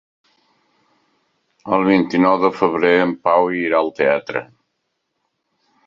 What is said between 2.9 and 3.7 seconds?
en Pau